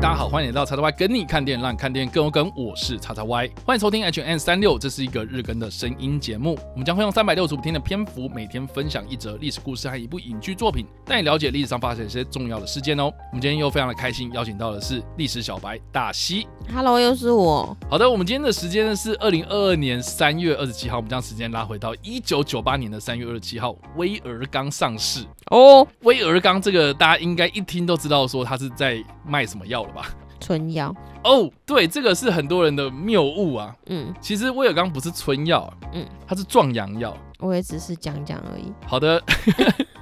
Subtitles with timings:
[0.00, 2.50] 大家好，欢迎来到叉叉 Y 跟你看电影，让你看电影更有梗。
[2.56, 6.58] 我是叉叉 Y，欢迎收听 H N 三六，这是一个日更的声音节目。
[6.72, 13.12] 我们将会用三百六十五天的篇幅，每天分享一则历史故事和一部影剧作品，带你了解历史上发生一些重要的事件哦。
[13.30, 16.48] 我们今天又非常的开心，邀请到的是历史小白大西。
[16.74, 17.76] Hello，又是我。
[17.90, 25.80] 好的，我们今天的时间呢是二零二二年三月二十七号，我们将时间拉回到一九九八年的三月二十七号，威尔刚上市哦。
[25.80, 25.88] Oh.
[26.04, 30.06] 威尔刚这个大家应该一听都知道，说他是在卖什么药了吧？
[30.40, 33.76] 春药哦，对，这个是很多人的谬误啊。
[33.86, 37.14] 嗯，其实威尔刚不是春药，嗯，它是壮阳药。
[37.38, 38.72] 我也只是讲讲而已。
[38.86, 39.22] 好的。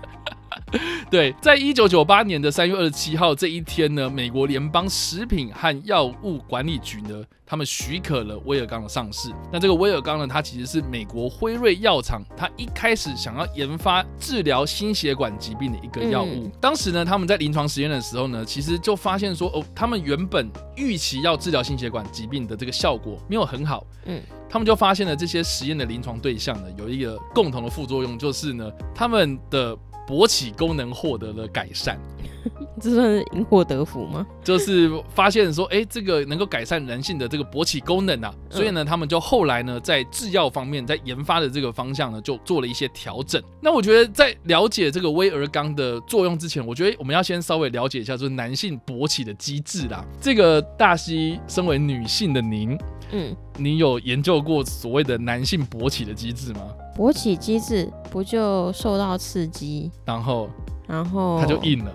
[1.11, 9.31] 对，在一九九八年的三月二十七号这一天呢，美国联邦食品和药物管理局呢，他们许可了威尔刚的上市。
[9.53, 16.45] 那这个威尔刚呢，它其实是美国辉瑞药厂，它一开始想要研发治疗心血管疾病的一个药物。
[16.45, 23.87] 嗯、当时呢，他们在临床实验的时候呢，其实就发现说，哦，他们原本预期要治疗心血管疾病的这个效果没有很好。
[24.05, 29.77] 嗯，他们就发现了这些实验的临床对象呢，有一个共同的副作用，就是呢，他们的
[30.09, 32.01] 勃起功能获得了改善，
[32.81, 34.27] 这算是因祸得福吗？
[34.43, 43.43] 就是发现说，哎、欸，这个能够改善人性的这个勃起功能啊，所以呢，他们就后来呢，在制药方面，在研发的这个方向呢，就做了一些调整。
[43.61, 50.03] 那我觉得，在了解这个威而钢的作用之前，我觉得我们要先稍微了解一下，就是男性勃起的机制啦。
[50.21, 52.79] 这个大西身为女性的您，
[53.13, 56.61] 嗯，你有研究过所谓的男性勃起的机制吗？
[56.97, 60.51] 勃起机制不就受到刺激，然后，
[60.87, 61.93] 然后它就硬了，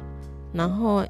[0.53, 1.03] 然后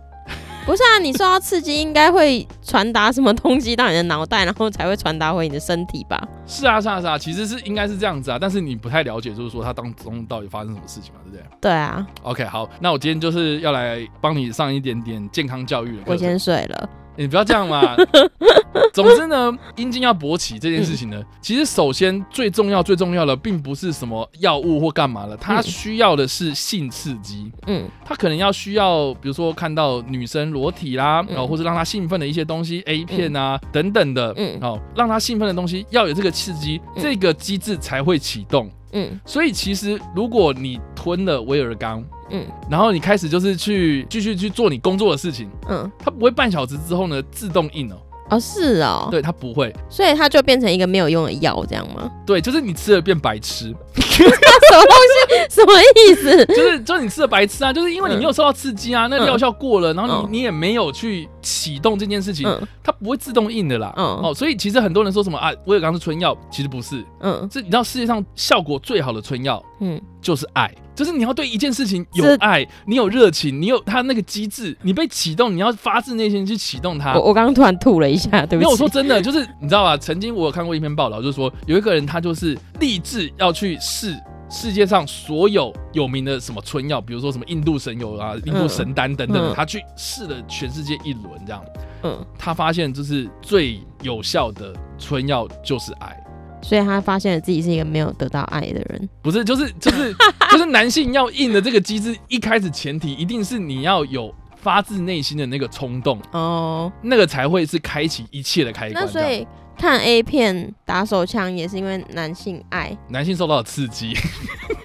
[0.65, 0.99] 不是啊？
[0.99, 6.27] 你受到刺激应该会传达什么东西到你的脑袋，然后才会传达回你的身体吧？
[6.47, 8.37] 是啊，是啊，是啊，其实是应该是这样子啊。
[8.39, 11.43] 但是你不太了解，就是说它当中到底发生什么事情嘛，对不对？
[11.61, 12.07] 对啊。
[12.23, 16.03] OK，好，那我今天就是要来帮你上一点点健康教育了。
[16.07, 16.89] 我先睡了。
[17.15, 17.95] 你不要这样嘛。
[18.91, 27.51] 总之呢，阴茎要勃起这件事情呢，其实首先最重要、最重要的，并不是什么药物或干嘛了，它需要的是性刺激。
[27.67, 38.69] 嗯，它可能要需要，比如说看到女生裸体啦，然后或者让她兴奋的一些东西，A 片啊等等的，嗯，好，让他兴奋的东西要有这个刺激，这个机制才会启动。
[38.93, 47.97] 嗯，所以其实如果你吞了威尔刚，嗯，然后你开始就是去继续去做你工作的事情，嗯，它不会半小时之后呢自动硬哦。
[48.35, 52.09] 哦，是哦，对，它不会，所以它就变成一个没有用的药，这样吗？
[52.25, 54.95] 对，就是你吃了变白痴，什么东
[55.29, 55.49] 西？
[55.49, 56.45] 什么意思？
[56.53, 63.93] 就是就是你吃了白痴啊，就是因为你没有受到刺激啊，嗯、那药效过了，然后你、嗯、你也没有去启动这件事情，嗯、它不会自动硬的啦。
[63.97, 70.73] 嗯、哦，所以其实很多人说什么啊，威尔刚是春药，其实不是，嗯，是你知道世界上效果最好的春药，嗯，就是爱。
[70.95, 77.15] 就是你要对一件事情有爱，你有热情，你有他那个机制，你被启动，你要发自内心去启动它。
[77.15, 78.61] 我我刚刚突然吐了一下， 对不起。
[78.61, 79.97] 因为，我说真的，就是你知道吧？
[79.97, 84.15] 曾经我有看过一篇报道，就是说有一个人他就是立志要去试
[84.51, 91.63] 世界上所有有名的什么春药，比如说什么印度神油啊、印度神丹等等，嗯、他去试了全世界一轮这样。
[92.03, 96.15] 嗯，他发现就是最有效的春药就是爱。
[96.63, 100.15] 所以他发现了自己是一个没有得到爱的人，不是，就是就是
[100.49, 109.03] 就是男性要硬的这个机制，一开始前提一定是你要有发自内心的那个冲动哦，那个才会是开启一切的开关。
[109.03, 109.45] 那所以
[109.77, 114.13] 看 A 片打手枪也是因为男性爱，男性受到了刺激，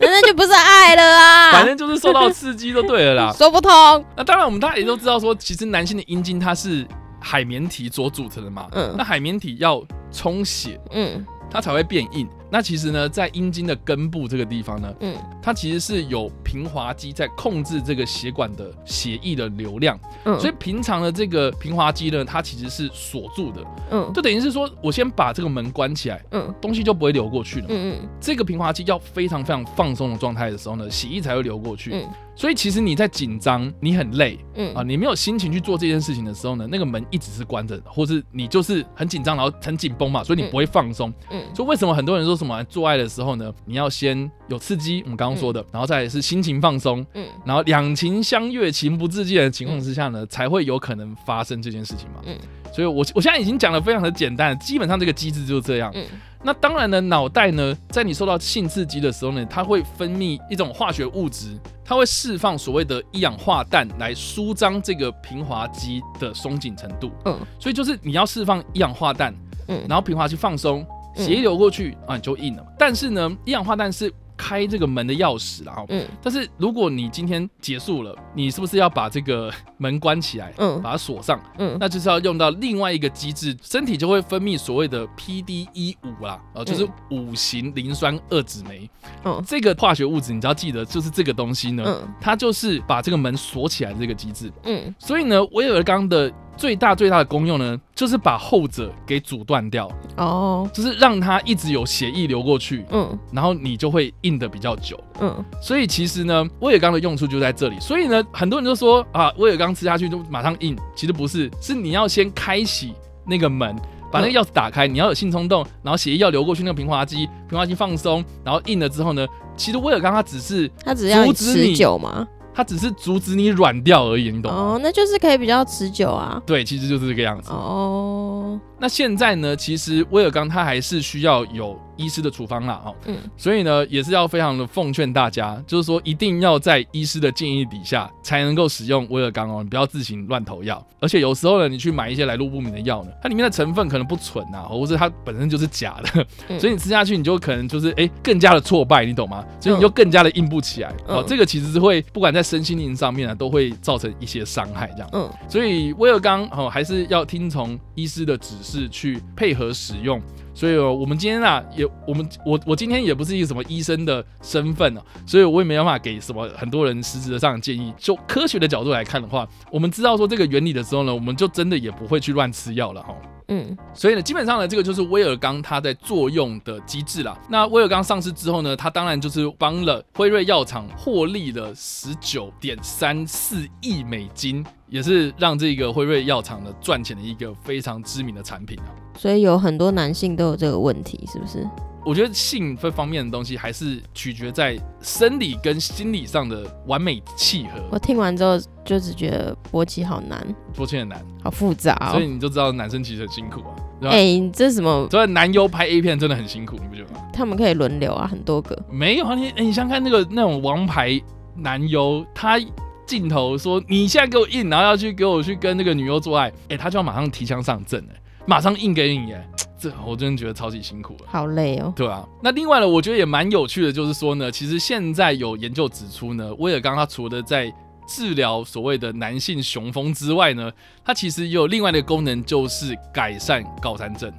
[0.00, 3.70] 那 那就不是爱了啊， 反正就是受到刺激就对了啦，说不通。
[4.16, 6.84] 那当然，我们大家也都知道说，其实男性的阴茎它是
[7.20, 9.80] 海绵体所组成的嘛，嗯，那海绵体要
[10.10, 11.24] 充血，嗯。
[11.50, 12.28] 它才会变硬。
[12.50, 19.98] 那其实呢，在阴茎的根部这个地方呢，嗯，它其实是有平滑肌在控制这个血管的血液的流量。
[20.24, 23.62] 嗯，所以平常的这个平滑肌呢，它其实是锁住的。
[23.90, 27.66] 嗯，就等于是说我先把这个门关起来，嗯，东西就不会流过去了。
[27.68, 31.90] 嗯嗯，这个平滑肌要非常非常放松的状态的时候呢，血液才会流过去。
[31.92, 41.12] 嗯，所以其实你在紧张、你很累，嗯啊，你没有心情去做这件事情的时候呢，那个门一直是关着的，或是你就是很紧张，然后很紧绷嘛，所以你不会放松。
[41.30, 52.34] 嗯，所以为什么很多人说什么做爱的时候，呢，你要先有刺激，我们刚刚说的，嗯、然后再是心情放松，嗯，然后两情相悦、情不自禁的情况之下呢，嗯、才会有可能发生这件事情嘛，嗯，
[52.72, 56.04] 所以我我现在已经讲的非常的简单，基本上这个机制就是这样，嗯，
[56.44, 69.34] 那当然呢，脑袋呢，在你受到性刺激的时候呢，它会分泌一种化学物质，它会释放所谓的一氧化氮来舒张这个平滑肌的松紧程度，嗯，所以就是你要释放一氧化氮，
[69.66, 70.86] 嗯，然后平滑肌放松。
[71.18, 72.64] 血液流过去啊，你就硬了。
[72.78, 75.84] 但是呢，一氧化氮是开这个门的钥匙啦。
[75.88, 80.54] 嗯，但是如果你今天结束了，你是不是要把这个门关起来？
[80.58, 81.40] 嗯，把它锁上。
[81.58, 88.88] 嗯，那就是要用到另外一个机制，身体就会分泌所谓的 PDE 五啦，呃，就是五型磷酸二酯酶。
[89.24, 94.52] 嗯，这个化学物质你只要记得，就是这个东西呢，嗯，它就是把这个门锁起来的这个机制。
[94.62, 96.32] 嗯，所以呢，威尔刚的。
[96.58, 107.78] 最大最大的功用呢，就是把后者给阻断掉，哦，就是让它一直有血液流过去，嗯，然后你就会硬的比较久，嗯，所以其实呢，威尔刚的用处就在这里。
[107.78, 112.92] 所以呢，很多人就说啊，威尔刚吃下去就马上硬，其实不是，是你要先开启
[113.24, 113.76] 那个门，
[114.10, 119.24] 把那个钥匙打开，你要有性冲动，然后血液要流过去那个平滑肌，平滑肌放松，然后硬了之后呢，
[119.56, 122.26] 其实威尔刚他只是它只要持久吗？
[122.58, 124.58] 它只是阻止你软掉而已，你懂吗？
[124.58, 126.42] 哦，那就是可以比较持久啊。
[126.44, 127.52] 对，其实就是这个样子。
[127.52, 140.82] 哦，那现在呢，其实威尔刚它还是需要有医师的处方啦，哦，嗯，所以呢，也是要非常的奉劝大家，就是说一定要在医师的建议底下才能够使用威尔刚哦，你不要自行乱投药。
[141.00, 149.44] 而且有时候呢，你去买一些来路不明的药呢，它里面的成分可能不纯呐，或者它本身就是假的，嗯、 所以你吃下去你就可能就是哎、欸、更加的挫败，你懂吗？
[149.60, 150.90] 所以你就更加的硬不起来。
[151.06, 155.08] 哦、嗯，这个其实是会不管在身心灵上面呢，都会造成一些伤害这样。
[155.12, 160.20] 嗯，所以威尔刚哦还是要听从医师的指示去配合使用。
[160.58, 167.94] 所以，哦我们今天啊，也我们我我今天也不是一个什么医生的身份哦，所以我也没办法给什么很多人实质的上的建议。
[167.96, 173.14] 就科学的角度来看的话，我们知道说这个原理的时候呢，我们就真的也不会去乱吃药了哈。
[173.48, 177.36] 嗯，所以呢，基本上呢，这个就是威尔刚它在作用的机制啦。
[177.48, 188.92] 那威尔刚上市之后呢，它当然就是帮了辉瑞药厂获利了十九点三四亿美金，也是让这个辉瑞药厂呢赚钱的一个非常知名的产品啊。
[189.16, 191.66] 所以有很多男性都有这个问题，是不是？
[192.08, 197.84] 我觉得性这方面的东西还是取决在生理跟心理上的完美契合。
[197.90, 200.42] 我听完之后就只觉得勃起好难，
[200.74, 202.12] 勃起很难，好复杂哦。
[202.12, 203.76] 所以你就知道男生其实很辛苦啊。
[204.04, 205.06] 哎、欸，你这是什么？
[205.10, 207.20] 所以男优拍 A 片真的很辛苦，你不觉得吗？
[207.30, 208.82] 他们可以轮流啊，很多个。
[208.90, 211.20] 没有啊，你、欸、你想看那个那种王牌
[211.56, 212.58] 男优，他
[213.04, 219.46] 镜头说你现在给我硬，然后要去给我去跟那个女优做爱，哎、欸，他就要马上提枪上阵，哎，马上硬给你，哎。
[219.78, 221.92] 这我真的觉得超级辛苦了，好累哦。
[221.94, 227.72] 对啊，那另外呢，我觉得也蛮有趣的，就是说呢，其实现在有研究指出呢，威尔刚他除了在
[228.06, 230.72] 治疗所谓的男性雄风之外呢，
[231.04, 234.32] 它其实也有另外的功能，就是改善高山症。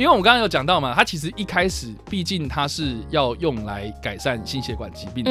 [0.00, 5.22] 因为我们刚刚有讲到嘛，它其实一开始毕竟它是要用来改善心血管疾病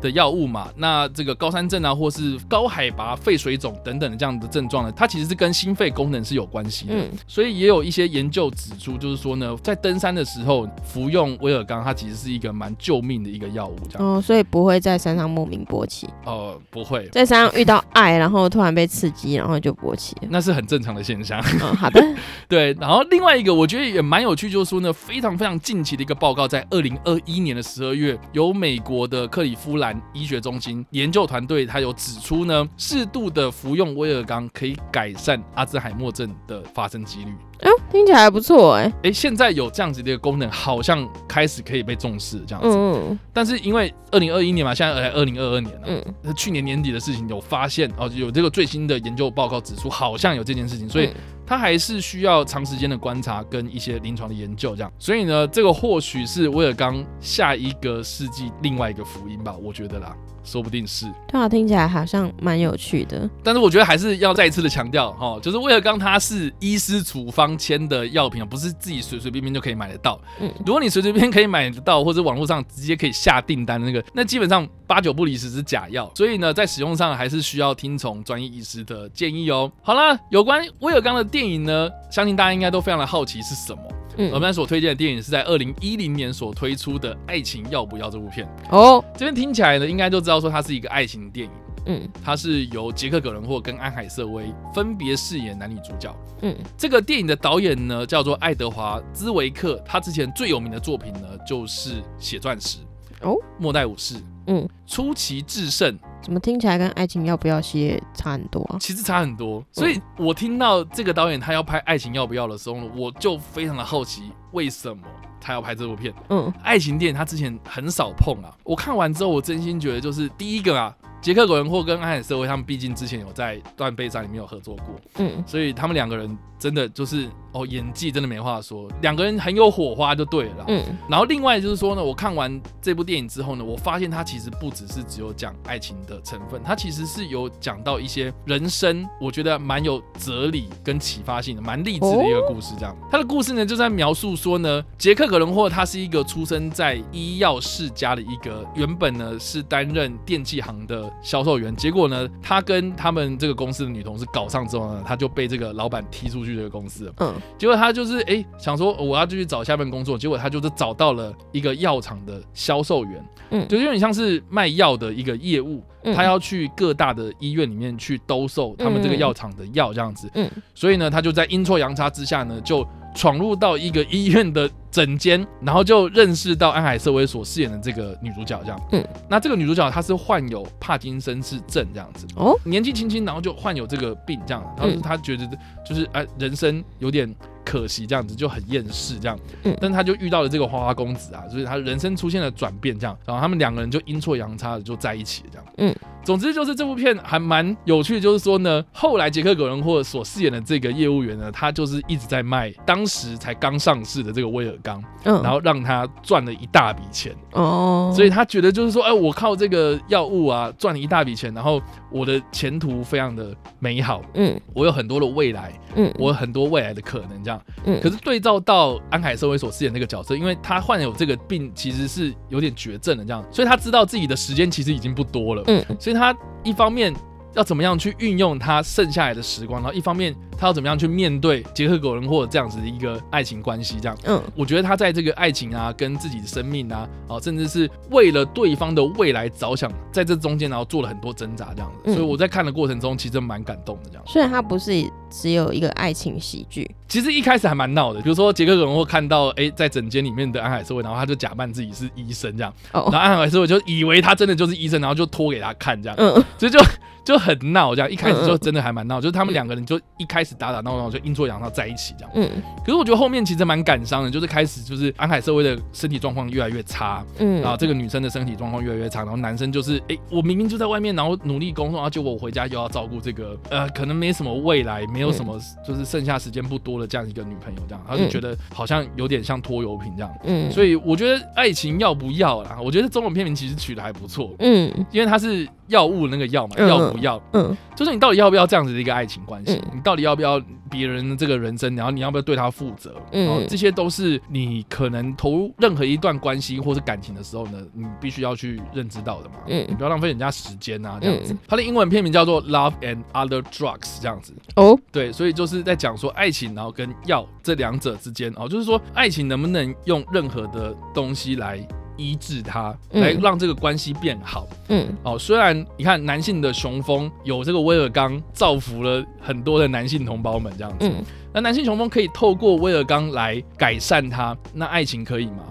[0.00, 6.94] 的药物嘛，那这个高山症啊，或是高海拔肺水肿等等的这样的症状呢，它其实是跟心肺功能是有关系的。
[7.26, 13.76] 所以也有一些研究指出，就是说呢，在登山的时候服用威尔刚，它其实是一个蛮救命的一个药物。
[13.90, 16.08] 这样哦，所以不会在山上莫名勃起。
[16.24, 21.38] 哦，不会，在山上遇到爱，然后突然被刺激，然后就勃起，那是很正常的现象。
[21.60, 22.02] 哦，好的。
[22.48, 37.32] 对，然后另外一个我觉得也蛮有趣，就是说呢，非常非常近期的一个报告，在二零二一年的十二月，由美国的克里夫兰医学中心研究团队，它有指出呢，适度的服用威尔刚可以改善阿兹海默症的发生几率。
[37.60, 42.68] 哎、哦，听起来还不错哎哎，现在有这样子的一个功能，好像开始可以被重视这样子。
[42.70, 51.10] 嗯，但是因为二零二一年嘛，现在才二零二二年了，嗯，那去年年底的事情有发现哦，有这个最新的研究报告指出，好像有这件事情，所以
[51.48, 54.92] 它还是需要长时间的观察跟一些临床的研究这样。
[54.98, 60.14] 所以呢，这个或许是威尔刚下一个世纪另外一个福音吧，我觉得啦。
[60.44, 63.28] 说不定是，对啊，听起来好像蛮有趣的。
[63.44, 70.18] 但是我觉得还是要再一次的强调哈，就是威尔刚它是医师处方签的药品啊，不是自己随随便便就可以买得到。
[70.40, 76.10] 嗯，如果你随随便便可以买得到，或者网络上直接可以下订单的那个，那基本上八九不离十是假药。
[76.14, 79.70] 所以呢，在使用上还是需要听从专业医师的建议哦。
[79.82, 83.80] 好了，有关威尔刚的电影呢，相信大家应该都非常的好奇是什么。
[84.16, 89.04] 嗯，我们所推荐的电影是在二零一零年所推出的《爱情要不要》这部片哦。
[89.12, 91.52] 这边听起来呢，应该都知道说它是一个爱情电影。
[91.86, 96.12] 嗯，它是由杰克·葛伦霍跟安海瑟薇分别饰演男女主角。
[96.42, 102.78] 嗯，这个电影的导演呢叫做爱德华·兹维克，他之前最有名的作品呢就是《血钻石》
[103.20, 104.16] 哦，《末代武士》。
[104.48, 105.96] 嗯，出奇制胜，
[106.28, 108.76] 怎么听起来跟爱情要不要系列差很多啊？
[108.78, 115.02] 其实差很多，所以我听到这个导演他要拍爱情要不要的时候呢，我就非常的好奇，为什么
[115.40, 116.12] 他要拍这部片？
[116.28, 118.54] 嗯，爱情电影他之前很少碰啊。
[118.62, 130.64] 我看完之后，我真心觉得就是第一个啊，杰克·葛伦霍跟安海瑟薇他们毕竟之前有在《断背山》里面有合作过，嗯，所以他们两个人真的就是哦，演技真的没话说，两个人很有火花就对了啦。
[130.68, 142.74] 嗯，然后另外就是说呢，我看完这部电影之后呢，我发现它其实不只是只有讲爱情的成分，它其实是有讲到一些人生，我觉得蛮有哲理跟启发性的，蛮励志的一个故事。
[142.78, 157.12] 这样，他的故事呢就在描述说呢，杰克·葛伦霍他是一个出生在医药世家的一个，原本呢是担任电器行的销售员，结果呢他跟他们这个公司的女同事搞上之后呢，他就被这个老板踢出去这个公司了。
[157.18, 165.82] 嗯，结果他就是哎、欸、想说我要继续找下份工作，结果他就是找到了一个药厂的销售员，嗯，就有点像是卖药的一个业务。
[166.14, 185.48] 他要去各大的医院里面去兜售他们这个药厂的药这样子，嗯，所以呢，他就在阴错阳差之下呢，就闯入到一个医院的诊间，然后就认识到安海瑟薇所饰演的这个女主角这样，嗯，那这个女主角她是患有帕金森氏症这样子，哦，年纪轻轻然后就患有这个病这样，然后她觉得
[185.86, 187.34] 就是哎人生有点。
[187.68, 195.94] 可惜这样子就很厌世这样，嗯，但他就遇到了这个花花公子啊，所以他人生出现了转变这样，然后他们两个人就阴错阳差的就在一起了这样，嗯，
[196.24, 207.36] 总之就是这部片还蛮有趣的，就是说呢，后来杰克·葛伦霍所饰演的这个业务员呢，他就是一直在卖当时才刚上市的这个威尔刚，嗯，然后让他赚了一大笔钱。
[207.52, 217.57] 哦，所以他觉得就是说，哎，我靠这个药物啊赚了一大笔钱，然后我的前途非常的美好，嗯，我有很多的未来，嗯，我有很多未来的可能这样。
[217.84, 225.62] 嗯，可是对照到安海瑟薇所饰演那个角色，因为他患有这个病，其实是有点绝症的这样，所以他知道自己的时间其实已经不多了。
[225.66, 227.14] 嗯，所以他一方面
[227.54, 230.34] 要怎么样去运用他剩下来的时光，然后一方面。
[230.60, 233.94] 他要怎么样去面对杰克·狗人或者这样子的一个爱情关系？
[234.02, 242.00] 这样，嗯，我觉得他在这个爱情啊，跟自己的生命啊，哦，甚至是为了对方的未来着想，在这中间然后做了很多挣扎，这样子。
[242.06, 244.10] 嗯，所以我在看的过程中，其实蛮感动的。
[244.10, 244.92] 这样，虽然他不是
[245.30, 248.20] 只有一个爱情喜剧，其实一开始还蛮闹的。
[248.20, 256.80] 比如说杰克·葛伦霍看到哎、欸，在整间里面的安海社会，然后他就假扮自己是医生这样，哦，然后安海社会就以为他真的就是医生，然后就拖给他看这样，嗯，所以就
[257.24, 258.10] 就很闹这样。
[258.10, 261.18] 一开始就真的还蛮闹，就是他们两个人就一开始打打闹闹就。
[261.28, 262.48] 阴错阳差在一起这样，嗯，
[262.86, 282.78] 可是我觉得后面其实蛮感伤的，就是开始就是安海社会的身体状况越来越差，嗯，然后这个女生的身体状况越来越差，然后男生就是，哎、欸，我明明就在外面，然后努力工作，然后结果我回家又要照顾这个，呃，可能没什么未来，没有什么，就是剩下时间不多的这样一个女朋友这样，他就觉得好像有点像拖油瓶这样，嗯，所以我觉得爱情要不要啦？
[282.82, 287.42] 我觉得中文片名其实取得还不错，嗯，因为它是药物那个药嘛，要不要？
[287.52, 289.78] 嗯，就是你到底要不要这样子的一个爱情关系？
[289.92, 290.58] 你到底要不要
[290.90, 291.18] 别人？
[291.28, 293.14] 的这个人生，然后你要不要对他负责？
[293.32, 299.56] 嗯，这些都是你可能投入任何一段关系或是感情的时候呢，你必须要去认知到的嘛。
[299.66, 301.54] 嗯，你不要浪费人家时间啊，这样子。
[301.66, 304.54] 它的英文片名叫做《Love and Other Drugs》，这样子。
[304.76, 311.86] 哦，对，所以就是在讲说爱情，然后跟药这两者之间哦，就是说爱情能不能用任何的东西来。
[312.18, 314.66] 医治他，来让这个关系变好。
[314.88, 325.64] 嗯，哦，虽然你看男性的雄风有这个威尔刚造福了很多的男性同胞们这样子，嗯，那男性雄风可以透过威尔刚来改善他，那爱情可以吗？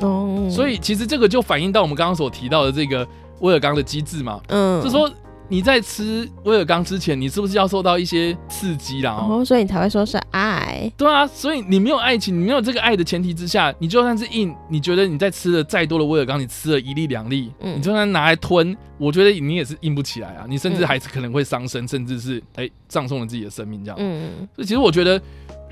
[0.00, 3.08] 哦，所以其实这个就反映到我们刚刚所提到的这个
[3.40, 5.10] 威尔刚的机制嘛，嗯，就说。
[5.48, 9.12] 你在吃威尔刚之前，你是不是要受到一些刺激啦？
[9.28, 10.61] 哦，所以你才会说是爱。
[10.96, 23.96] 对啊，所以你没有爱情，你没有这个爱的前提之下，你就算是硬，你觉得你在吃了再多的威尔刚，你吃了一粒两粒，嗯，你就算拿来吞，我觉得你也是硬不起来啊，你甚至还是可能会伤身，甚至是哎葬送了自己的生命这样。
[24.00, 25.20] 嗯，所以其实我觉得。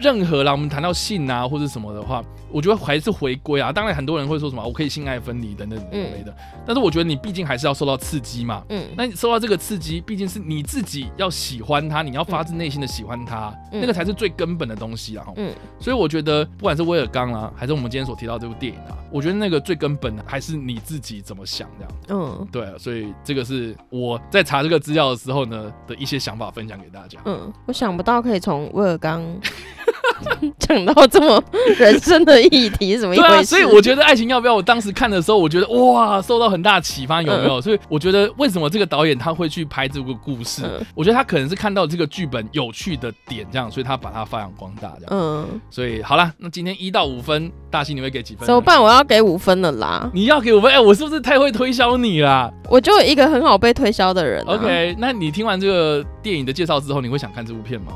[0.00, 3.70] 任何啦，我们谈到性啊或者什么的话，我觉得还是回归啊。
[3.70, 6.34] 当然，很多人会说什么我可以性爱分离等等之类的，
[6.66, 8.64] 但是我觉得你毕竟还是要受到刺激嘛。
[8.70, 15.26] 嗯，那你受到这个刺激，毕竟是你自己要喜欢他，你要发自内心的喜欢他，那个才是最根本的东西啊。
[15.36, 21.92] 嗯，所以我觉得不管是威尔刚啊，还是我们今天所提到这部电影啊，我觉得那个最根本的还是你自己怎么想这样。
[22.08, 27.18] 嗯，对啊，所以这个是我在查这个资料的时候呢的一些想法分享给大家。
[27.26, 29.22] 嗯，我想不到可以从威尔刚。
[30.58, 31.42] 讲到这么
[31.78, 33.22] 人生的议题 是什么意思？
[33.26, 34.54] 对啊，所以我觉得爱情要不要？
[34.54, 37.60] 我当时看的时候，我觉得哇，受到很大启发，有没有？
[37.60, 40.62] 所以我觉得为什么这个导演他会去拍这个故事？
[40.94, 45.08] 我觉得他可能是看到这个剧本有趣的点，这样，所以他把它发扬光大，这样。
[45.10, 48.46] 嗯，所以好了，那今天一到五分，大戏你会给几分？
[48.46, 48.82] 怎么办？
[48.82, 50.10] 我要给五分了啦！
[50.12, 50.70] 你要给五分？
[50.70, 52.50] 哎、欸，我是不是太会推销你啦？
[52.68, 54.54] 我就一个很好被推销的人、啊。
[54.54, 57.92] OK，那你听完这个电影的介绍之后，你会想看这部片吗？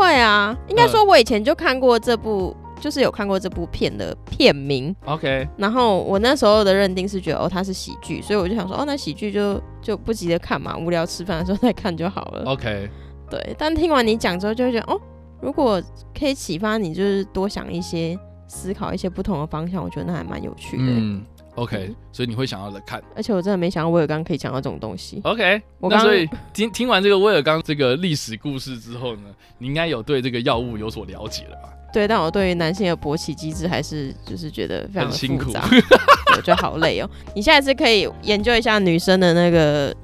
[0.00, 5.46] 会啊，应该说，我以前就看过这部就是有看过这部片的片名，OK。
[5.58, 12.88] 然后我那时候的认定是觉得哦，它是喜剧，所以我就想说哦，那喜剧就就不急着看嘛，无聊吃饭的时候再看就好了，OK。
[13.28, 14.98] 对，但听完你讲之后，就会觉得哦，
[15.40, 15.80] 如果
[16.18, 20.84] 可以启发你，就是多想一些，思考一些不同的方向，我觉得那还蛮有趣的。
[20.86, 21.22] 嗯。
[21.56, 25.20] OK，所以你会想要来看，而且我真的没想到威尔刚可以讲到这种东西。
[25.24, 29.22] OK，我刚所以听听完这个威尔刚这个历史故事之后呢，
[29.58, 31.72] 你应该有对这个药物有所了解了吧？
[31.92, 37.10] 对，但我对于男性的勃起机制还是就是觉得非常辛苦，我觉得好累哦。
[37.34, 39.94] 你下一次可以研究一下女生的那个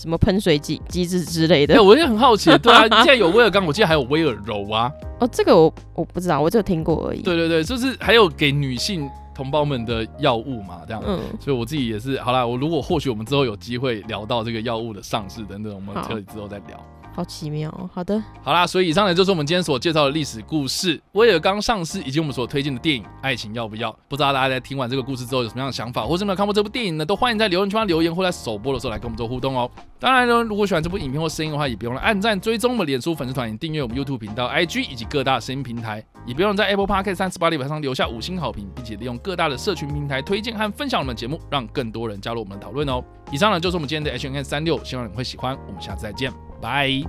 [0.00, 1.74] 什么喷水机机制之类的。
[1.74, 4.90] 哎，我也很好奇，对啊，既然有威尔刚，我记得还有威尔柔啊。
[5.20, 7.20] 哦，这个我我不知道，我只有听过而已。
[7.20, 9.08] 对对对，就是还有给女性。
[9.32, 16.78] 同胞们的药物嘛，这样，嗯，所以我自己也是，好啦，我如果或许我们之后有机会聊到这个药物的上市等等，我们可以之后再聊。
[17.12, 23.92] 好奇妙哦，好的，好啦，所以以上呢就是我们今天所介绍的历史故事，威尔刚上市以及我们所推荐的电影《爱情要不要》。
[24.08, 27.04] 不知道大家在听完这个故事之后有什么样的想法，或是没有看过这部电影呢？
[27.04, 29.70] 都欢迎在留言区发留言，或在首播的时候来跟我们做互动哦。
[29.98, 43.02] 当然呢，如果喜欢这部影片或声音的话，也别忘了按赞、追踪我们脸书粉丝团、订阅我们 YouTube 频道、IG 以及各大声音平台，也别忘了在 Apple Podcast 三十八里板上留下五星好评，并且利用各大的社群平台推荐和分享我们的节目，让更多人加入我们的讨论哦。
[43.30, 45.56] 以上呢就是我们今天的 H&M 365，希望你们会喜欢。
[45.66, 47.04] 我们下次再见，Bye.